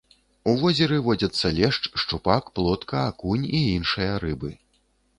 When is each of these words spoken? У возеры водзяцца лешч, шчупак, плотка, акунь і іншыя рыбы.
У 0.51 0.53
возеры 0.61 0.97
водзяцца 1.07 1.51
лешч, 1.59 1.83
шчупак, 2.05 2.51
плотка, 2.57 3.07
акунь 3.13 3.49
і 3.57 3.63
іншыя 3.79 4.13
рыбы. 4.27 4.51